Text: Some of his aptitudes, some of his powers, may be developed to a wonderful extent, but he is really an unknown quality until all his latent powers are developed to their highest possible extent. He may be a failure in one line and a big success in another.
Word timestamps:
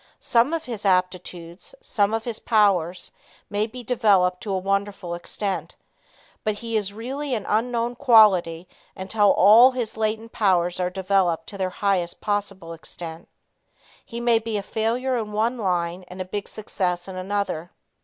Some 0.19 0.51
of 0.51 0.63
his 0.63 0.83
aptitudes, 0.83 1.75
some 1.79 2.11
of 2.11 2.23
his 2.23 2.39
powers, 2.39 3.11
may 3.51 3.67
be 3.67 3.83
developed 3.83 4.41
to 4.41 4.51
a 4.51 4.57
wonderful 4.57 5.13
extent, 5.13 5.75
but 6.43 6.55
he 6.55 6.75
is 6.75 6.91
really 6.91 7.35
an 7.35 7.45
unknown 7.47 7.93
quality 7.95 8.67
until 8.95 9.29
all 9.29 9.73
his 9.73 9.97
latent 9.97 10.31
powers 10.31 10.79
are 10.79 10.89
developed 10.89 11.45
to 11.49 11.57
their 11.59 11.69
highest 11.69 12.19
possible 12.19 12.73
extent. 12.73 13.27
He 14.03 14.19
may 14.19 14.39
be 14.39 14.57
a 14.57 14.63
failure 14.63 15.15
in 15.19 15.33
one 15.33 15.59
line 15.59 16.03
and 16.07 16.19
a 16.19 16.25
big 16.25 16.47
success 16.49 17.07
in 17.07 17.15
another. 17.15 17.69